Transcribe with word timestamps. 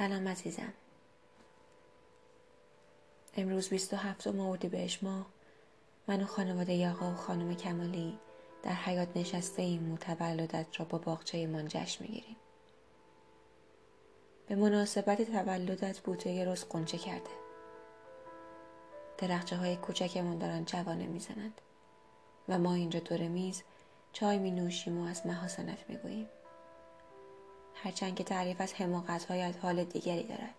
سلام 0.00 0.28
عزیزم. 0.28 0.72
امروز 3.36 3.68
27 3.68 4.26
مردی 4.26 4.68
بهش 4.68 5.02
ماه 5.02 5.26
من 6.08 6.22
و 6.22 6.26
خانواده 6.26 6.72
یاقا 6.72 7.10
و 7.10 7.14
خانم 7.14 7.54
کمالی 7.54 8.18
در 8.62 8.72
حیات 8.72 9.16
نشسته 9.16 9.62
ایم 9.62 9.92
و 9.92 9.96
تولدت 9.96 10.66
را 10.78 10.84
با 10.84 10.98
باغچه 10.98 11.46
من 11.46 11.68
جشن 11.68 12.04
می‌گیریم. 12.04 12.36
به 14.46 14.54
مناسبت 14.54 15.22
تولدت 15.22 15.98
بوته 15.98 16.44
روز 16.44 16.64
قنچه 16.64 16.98
کرده. 16.98 17.30
درخچه 19.18 19.56
های 19.56 19.76
کوچکمون 19.76 20.38
دارن 20.38 20.64
جوانه 20.64 21.06
می‌زنند 21.06 21.60
و 22.48 22.58
ما 22.58 22.74
اینجا 22.74 23.00
دور 23.00 23.28
میز 23.28 23.62
چای 24.12 24.38
می 24.38 24.50
نوشیم 24.50 24.98
و 24.98 25.04
از 25.04 25.26
محاسنت 25.26 25.78
می 25.88 25.96
گوییم. 25.96 26.28
هرچند 27.84 28.14
که 28.14 28.24
تعریف 28.24 28.60
از 28.60 28.74
حماقت 28.74 29.30
حال 29.62 29.84
دیگری 29.84 30.22
دارد. 30.22 30.54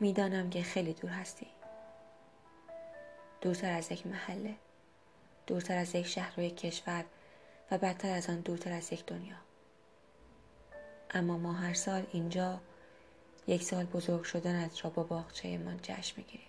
می‌دانم 0.00 0.50
که 0.50 0.62
خیلی 0.62 0.92
دور 0.92 1.10
هستی. 1.10 1.46
دورتر 3.40 3.72
از 3.72 3.92
یک 3.92 4.06
محله. 4.06 4.54
دورتر 5.46 5.78
از 5.78 5.94
یک 5.94 6.06
شهر 6.06 6.40
و 6.40 6.42
یک 6.42 6.56
کشور 6.56 7.04
و 7.70 7.78
بدتر 7.78 8.10
از 8.10 8.30
آن 8.30 8.40
دورتر 8.40 8.72
از 8.72 8.92
یک 8.92 9.06
دنیا. 9.06 9.36
اما 11.10 11.38
ما 11.38 11.52
هر 11.52 11.74
سال 11.74 12.06
اینجا 12.12 12.60
یک 13.46 13.62
سال 13.62 13.84
بزرگ 13.84 14.22
شدنت 14.22 14.84
را 14.84 14.90
با 14.90 15.02
باغچه 15.02 15.58
من 15.58 15.80
جشن 15.82 16.14
می‌گیریم. 16.16 16.48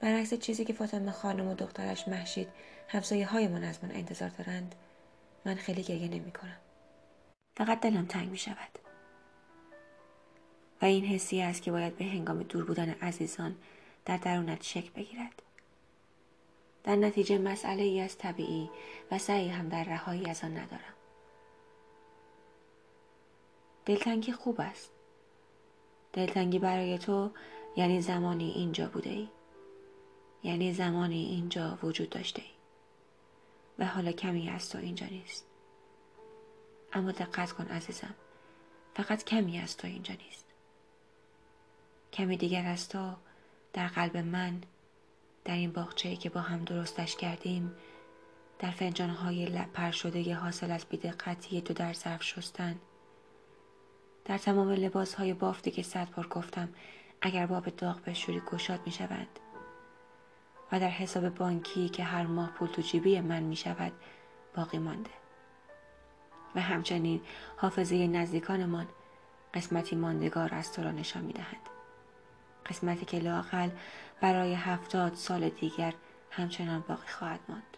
برعکس 0.00 0.34
چیزی 0.34 0.64
که 0.64 0.72
فاطمه 0.72 1.12
خانم 1.12 1.48
و 1.48 1.54
دخترش 1.54 2.08
محشید 2.08 2.48
همسایه 2.88 3.26
های 3.26 3.48
من 3.48 3.64
از 3.64 3.84
من 3.84 3.90
انتظار 3.90 4.28
دارند 4.28 4.74
من 5.44 5.54
خیلی 5.54 5.82
گریه 5.82 6.08
نمی 6.08 6.32
کنم. 6.32 6.56
فقط 7.56 7.80
دلم 7.80 8.06
تنگ 8.06 8.28
می 8.28 8.38
شود. 8.38 8.78
و 10.82 10.84
این 10.84 11.04
حسی 11.04 11.42
است 11.42 11.62
که 11.62 11.70
باید 11.72 11.96
به 11.96 12.04
هنگام 12.04 12.42
دور 12.42 12.64
بودن 12.64 12.90
عزیزان 12.90 13.56
در 14.04 14.16
درونت 14.16 14.62
شک 14.62 14.92
بگیرد. 14.92 15.42
در 16.84 16.96
نتیجه 16.96 17.38
مسئله 17.38 17.82
ای 17.82 18.00
از 18.00 18.18
طبیعی 18.18 18.70
و 19.10 19.18
سعی 19.18 19.48
هم 19.48 19.68
در 19.68 19.84
رهایی 19.84 20.30
از 20.30 20.44
آن 20.44 20.50
ندارم. 20.50 20.94
دلتنگی 23.86 24.32
خوب 24.32 24.60
است. 24.60 24.90
دلتنگی 26.12 26.58
برای 26.58 26.98
تو 26.98 27.30
یعنی 27.76 28.00
زمانی 28.00 28.50
اینجا 28.50 28.86
بوده 28.86 29.10
ای. 29.10 29.28
یعنی 30.42 30.72
زمانی 30.72 31.24
اینجا 31.24 31.78
وجود 31.82 32.10
داشته 32.10 32.42
ای. 32.42 32.59
و 33.80 33.86
حالا 33.86 34.12
کمی 34.12 34.50
از 34.50 34.68
تو 34.68 34.78
اینجا 34.78 35.06
نیست. 35.06 35.46
اما 36.92 37.12
دقت 37.12 37.52
کن 37.52 37.64
عزیزم. 37.64 38.14
فقط 38.94 39.24
کمی 39.24 39.58
از 39.58 39.76
تو 39.76 39.86
اینجا 39.86 40.14
نیست. 40.14 40.46
کمی 42.12 42.36
دیگر 42.36 42.66
از 42.66 42.88
تو 42.88 43.12
در 43.72 43.88
قلب 43.88 44.16
من 44.16 44.60
در 45.44 45.54
این 45.54 45.72
باغچه 45.72 46.16
که 46.16 46.30
با 46.30 46.40
هم 46.40 46.64
درستش 46.64 47.16
کردیم 47.16 47.74
در 48.58 48.70
فنجانهای 48.70 49.46
لپر 49.46 49.90
شده 49.90 50.34
حاصل 50.34 50.70
از 50.70 50.84
بیدقتی 50.84 51.60
تو 51.60 51.74
در 51.74 51.92
ظرف 51.92 52.22
شستن 52.22 52.78
در 54.24 54.38
تمام 54.38 54.70
لباس 54.70 55.14
های 55.14 55.34
بافتی 55.34 55.70
که 55.70 55.82
صد 55.82 56.10
بار 56.16 56.26
گفتم 56.28 56.68
اگر 57.20 57.46
باب 57.46 57.68
داغ 57.68 58.00
بشوری 58.04 58.40
گشاد 58.40 58.80
می 58.86 58.92
شوند 58.92 59.38
و 60.72 60.80
در 60.80 60.88
حساب 60.88 61.28
بانکی 61.28 61.88
که 61.88 62.04
هر 62.04 62.26
ماه 62.26 62.50
پول 62.50 62.68
تو 62.68 62.82
جیبی 62.82 63.20
من 63.20 63.42
می 63.42 63.56
شود 63.56 63.92
باقی 64.56 64.78
مانده 64.78 65.10
و 66.54 66.60
همچنین 66.60 67.20
حافظه 67.56 68.06
نزدیکانمان 68.06 68.86
قسمتی 69.54 69.96
ماندگار 69.96 70.54
از 70.54 70.72
تو 70.72 70.82
را 70.82 70.90
نشان 70.90 71.22
می 71.22 71.32
دهند. 71.32 71.68
قسمتی 72.66 73.04
که 73.04 73.18
لاقل 73.18 73.70
برای 74.20 74.54
هفتاد 74.54 75.14
سال 75.14 75.48
دیگر 75.48 75.94
همچنان 76.30 76.84
باقی 76.88 77.08
خواهد 77.08 77.40
ماند. 77.48 77.76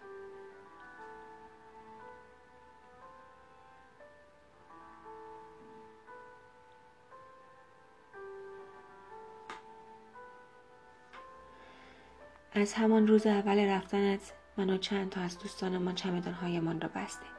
از 12.55 12.75
همان 12.75 13.07
روز 13.07 13.27
اول 13.27 13.69
رفتنت 13.69 14.33
من 14.57 14.71
و 14.71 14.79
چند 14.79 15.11
تا 15.11 15.21
از 15.21 15.39
دوستانمان 15.39 15.95
چمدانهایمان 15.95 16.81
را 16.81 16.89
بستیم. 16.89 17.31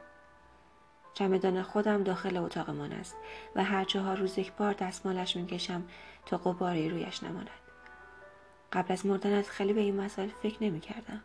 چمدان 1.14 1.62
خودم 1.62 2.02
داخل 2.02 2.36
اتاقمان 2.36 2.92
است 2.92 3.16
و 3.56 3.64
هر 3.64 3.84
چهار 3.84 4.16
روز 4.16 4.38
یک 4.38 4.52
بار 4.52 4.72
دستمالش 4.72 5.36
می‌کشم 5.36 5.82
تا 6.26 6.36
قباری 6.36 6.88
رویش 6.88 7.22
نماند. 7.22 7.50
قبل 8.72 8.92
از 8.92 9.06
مردنت 9.06 9.48
خیلی 9.48 9.72
به 9.72 9.80
این 9.80 10.00
مسائل 10.00 10.28
فکر 10.42 10.64
نمی 10.64 10.80
کردم. 10.80 11.22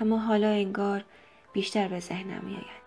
اما 0.00 0.18
حالا 0.18 0.48
انگار 0.48 1.04
بیشتر 1.52 1.88
به 1.88 2.00
ذهنم 2.00 2.44
میآید. 2.44 2.84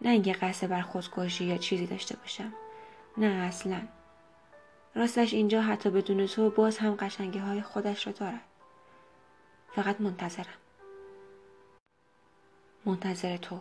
نه 0.00 0.10
اینکه 0.10 0.32
قصد 0.32 0.68
بر 0.68 0.80
خودکشی 0.80 1.44
یا 1.44 1.56
چیزی 1.56 1.86
داشته 1.86 2.16
باشم. 2.16 2.52
نه 3.16 3.26
اصلا. 3.26 3.80
راستش 4.94 5.34
اینجا 5.34 5.62
حتی 5.62 5.90
بدون 5.90 6.26
تو 6.26 6.50
باز 6.50 6.78
هم 6.78 6.94
قشنگی 6.94 7.38
های 7.38 7.62
خودش 7.62 8.06
را 8.06 8.12
دارد 8.12 8.44
فقط 9.72 10.00
منتظرم. 10.00 10.46
منتظر 12.84 13.36
تو. 13.36 13.60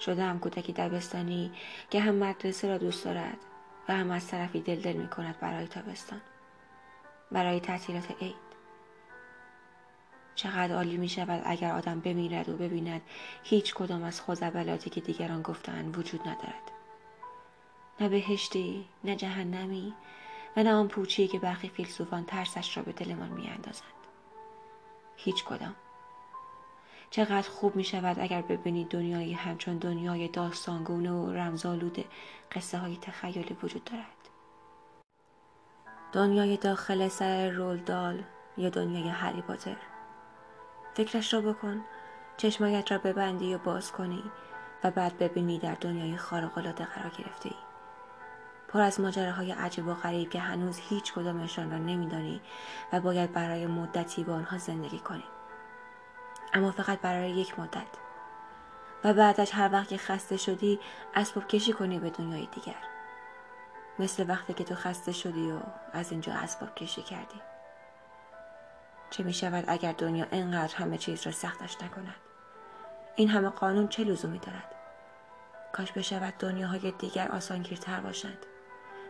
شده 0.00 0.22
هم 0.22 0.38
کودکی 0.38 0.72
دبستانی 0.72 1.52
که 1.90 2.00
هم 2.00 2.14
مدرسه 2.14 2.68
را 2.68 2.78
دوست 2.78 3.04
دارد 3.04 3.38
و 3.88 3.92
هم 3.92 4.10
از 4.10 4.28
طرفی 4.28 4.60
دل 4.60 4.80
دل 4.80 4.92
می 4.92 5.08
کند 5.08 5.40
برای 5.40 5.66
تابستان. 5.66 6.20
برای 7.32 7.60
تعطیلات 7.60 8.22
عید. 8.22 8.48
چقدر 10.34 10.74
عالی 10.74 10.96
می 10.96 11.08
شود 11.08 11.42
اگر 11.44 11.72
آدم 11.72 12.00
بمیرد 12.00 12.48
و 12.48 12.56
ببیند 12.56 13.02
هیچ 13.42 13.74
کدام 13.74 14.02
از 14.02 14.20
خوزبلاتی 14.20 14.90
که 14.90 15.00
دیگران 15.00 15.42
گفتند 15.42 15.98
وجود 15.98 16.20
ندارد. 16.20 16.77
نه 18.00 18.08
بهشتی 18.08 18.88
نه 19.04 19.16
جهنمی 19.16 19.94
و 20.56 20.62
نه 20.62 20.72
آن 20.72 20.88
پوچی 20.88 21.28
که 21.28 21.38
برخی 21.38 21.68
فیلسوفان 21.68 22.24
ترسش 22.24 22.76
را 22.76 22.82
به 22.82 22.92
دلمان 22.92 23.28
میاندازند. 23.28 23.92
هیچ 25.16 25.44
کدام. 25.44 25.74
چقدر 27.10 27.48
خوب 27.48 27.76
می 27.76 27.84
شود 27.84 28.18
اگر 28.18 28.42
ببینی 28.42 28.84
دنیایی 28.84 29.32
همچون 29.32 29.78
دنیای 29.78 30.28
داستانگونه 30.28 31.12
و 31.12 31.32
رمزالود 31.32 32.04
قصه 32.52 32.78
های 32.78 32.96
تخیلی 32.96 33.56
وجود 33.62 33.84
دارد. 33.84 34.04
دنیای 36.12 36.56
داخل 36.56 37.08
سر 37.08 37.50
رولدال 37.50 38.22
یا 38.56 38.70
دنیای 38.70 39.08
هری 39.08 39.42
پاتر. 39.42 39.76
فکرش 40.94 41.34
را 41.34 41.40
بکن 41.40 41.84
چشمایت 42.36 42.92
را 42.92 42.98
ببندی 42.98 43.54
و 43.54 43.58
باز 43.58 43.92
کنی 43.92 44.22
و 44.84 44.90
بعد 44.90 45.18
ببینی 45.18 45.58
در 45.58 45.74
دنیای 45.74 46.16
خارق‌العاده 46.16 46.84
قرار 46.84 47.10
گرفته 47.10 47.48
ای 47.48 47.57
پر 48.68 48.80
از 48.80 49.00
ماجراهای 49.00 49.52
عجیب 49.52 49.86
و 49.86 49.94
غریب 49.94 50.30
که 50.30 50.40
هنوز 50.40 50.78
هیچ 50.78 51.12
کدامشان 51.12 51.70
را 51.70 51.78
نمیدانی 51.78 52.40
و 52.92 53.00
باید 53.00 53.32
برای 53.32 53.66
مدتی 53.66 54.24
با 54.24 54.34
آنها 54.34 54.58
زندگی 54.58 54.98
کنی. 54.98 55.24
اما 56.54 56.70
فقط 56.70 57.00
برای 57.00 57.30
یک 57.30 57.58
مدت. 57.58 57.86
و 59.04 59.14
بعدش 59.14 59.54
هر 59.54 59.72
وقت 59.72 59.88
که 59.88 59.96
خسته 59.96 60.36
شدی 60.36 60.80
اسباب 61.14 61.48
کشی 61.48 61.72
کنی 61.72 61.98
به 61.98 62.10
دنیای 62.10 62.48
دیگر. 62.54 62.82
مثل 63.98 64.24
وقتی 64.28 64.54
که 64.54 64.64
تو 64.64 64.74
خسته 64.74 65.12
شدی 65.12 65.50
و 65.50 65.58
از 65.92 66.12
اینجا 66.12 66.32
اسباب 66.32 66.74
کشی 66.74 67.02
کردی. 67.02 67.40
چه 69.10 69.22
می 69.22 69.32
شود 69.32 69.64
اگر 69.68 69.92
دنیا 69.92 70.26
انقدر 70.32 70.76
همه 70.76 70.98
چیز 70.98 71.26
را 71.26 71.32
سختش 71.32 71.76
نکند؟ 71.82 72.14
این 73.16 73.28
همه 73.28 73.48
قانون 73.48 73.88
چه 73.88 74.04
لزومی 74.04 74.38
دارد؟ 74.38 74.74
کاش 75.72 75.92
بشود 75.92 76.34
دنیاهای 76.38 76.90
دیگر 76.90 77.28
آسانگیرتر 77.28 78.00
باشند. 78.00 78.46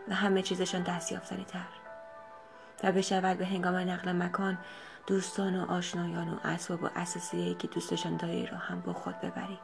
و 0.07 0.15
همه 0.15 0.41
چیزشان 0.41 0.83
دست 0.83 1.11
یافتنی 1.11 1.45
تر 1.45 1.67
و 2.83 2.91
بشود 2.91 3.37
به 3.37 3.45
هنگام 3.45 3.75
نقل 3.75 4.11
مکان 4.11 4.57
دوستان 5.07 5.59
و 5.59 5.71
آشنایان 5.71 6.29
و 6.29 6.37
اسباب 6.43 6.83
و 6.83 6.89
اساسیه 6.95 7.55
که 7.55 7.67
دوستشان 7.67 8.17
داری 8.17 8.45
را 8.45 8.57
هم 8.57 8.81
با 8.81 8.93
خود 8.93 9.21
ببری 9.21 9.59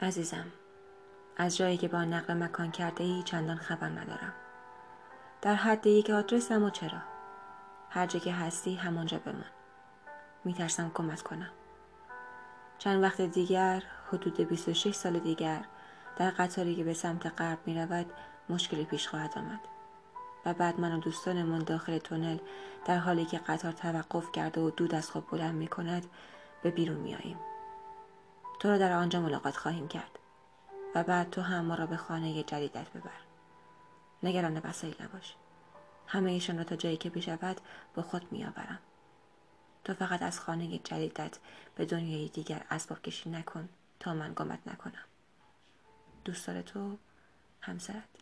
عزیزم 0.00 0.46
از 1.36 1.56
جایی 1.56 1.76
که 1.76 1.88
با 1.88 2.04
نقل 2.04 2.34
مکان 2.34 2.70
کرده 2.70 3.04
ای 3.04 3.22
چندان 3.22 3.56
خبر 3.56 3.88
ندارم. 3.88 4.32
در 5.42 5.54
حد 5.54 5.86
یک 5.86 6.10
آدرسم 6.10 6.62
و 6.62 6.70
چرا؟ 6.70 7.02
هر 7.90 8.06
جا 8.06 8.18
که 8.18 8.32
هستی 8.32 8.74
همانجا 8.74 9.18
بمان. 9.18 9.44
میترسم 10.44 10.90
کمک 10.94 11.22
کنم. 11.22 11.50
چند 12.78 13.02
وقت 13.02 13.20
دیگر 13.20 13.82
حدود 14.08 14.40
26 14.40 14.94
سال 14.94 15.18
دیگر 15.18 15.64
در 16.16 16.30
قطاری 16.30 16.76
که 16.76 16.84
به 16.84 16.94
سمت 16.94 17.26
غرب 17.40 17.58
می 17.66 17.74
رود 17.78 18.06
مشکلی 18.48 18.84
پیش 18.84 19.08
خواهد 19.08 19.38
آمد. 19.38 19.60
و 20.46 20.54
بعد 20.54 20.80
من 20.80 20.92
و 20.92 21.00
دوستانمون 21.00 21.58
داخل 21.58 21.98
تونل 21.98 22.38
در 22.84 22.98
حالی 22.98 23.24
که 23.24 23.38
قطار 23.38 23.72
توقف 23.72 24.32
کرده 24.32 24.60
و 24.60 24.70
دود 24.70 24.94
از 24.94 25.10
خواب 25.10 25.30
بلند 25.30 25.54
می 25.54 25.68
کند 25.68 26.06
به 26.62 26.70
بیرون 26.70 26.96
میاییم 26.96 27.38
تو 28.60 28.68
را 28.68 28.78
در 28.78 28.92
آنجا 28.92 29.20
ملاقات 29.20 29.56
خواهیم 29.56 29.88
کرد. 29.88 30.18
و 30.94 31.02
بعد 31.02 31.30
تو 31.30 31.40
هم 31.40 31.64
ما 31.64 31.74
را 31.74 31.86
به 31.86 31.96
خانه 31.96 32.42
جدیدت 32.42 32.90
ببر. 32.92 33.10
نگران 34.22 34.60
وسایل 34.64 34.94
نباش. 35.00 35.34
همه 36.06 36.30
ایشان 36.30 36.58
را 36.58 36.64
تا 36.64 36.76
جایی 36.76 36.96
که 36.96 37.10
بشود 37.10 37.60
با 37.94 38.02
خود 38.02 38.32
میآورم. 38.32 38.78
تو 39.84 39.94
فقط 39.94 40.22
از 40.22 40.40
خانه 40.40 40.78
جدیدت 40.78 41.38
به 41.76 41.84
دنیای 41.84 42.28
دیگر 42.28 42.64
اسباب 42.70 43.02
کشی 43.02 43.30
نکن 43.30 43.68
تا 44.00 44.14
من 44.14 44.32
گمت 44.36 44.58
نکنم. 44.66 45.04
دوست 46.24 46.46
داره 46.46 46.62
تو؟ 46.62 46.96
همسرت؟ 47.60 48.17